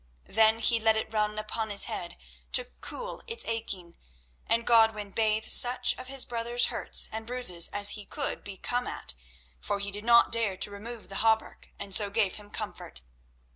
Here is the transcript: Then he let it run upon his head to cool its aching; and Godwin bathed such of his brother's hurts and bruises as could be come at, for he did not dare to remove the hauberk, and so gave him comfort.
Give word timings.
Then 0.25 0.57
he 0.57 0.79
let 0.79 0.97
it 0.97 1.13
run 1.13 1.37
upon 1.37 1.69
his 1.69 1.83
head 1.85 2.17
to 2.53 2.65
cool 2.81 3.21
its 3.27 3.45
aching; 3.45 3.97
and 4.47 4.65
Godwin 4.65 5.11
bathed 5.11 5.47
such 5.47 5.95
of 5.95 6.07
his 6.07 6.25
brother's 6.25 6.65
hurts 6.73 7.07
and 7.11 7.27
bruises 7.27 7.67
as 7.67 7.99
could 8.09 8.43
be 8.43 8.57
come 8.57 8.87
at, 8.87 9.13
for 9.61 9.77
he 9.77 9.91
did 9.91 10.03
not 10.03 10.31
dare 10.31 10.57
to 10.57 10.71
remove 10.71 11.07
the 11.09 11.17
hauberk, 11.17 11.69
and 11.77 11.93
so 11.93 12.09
gave 12.09 12.37
him 12.37 12.49
comfort. 12.49 13.03